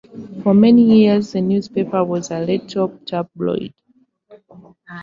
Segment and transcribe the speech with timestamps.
[0.41, 3.71] For many years, the newspaper was a red-top tabloid.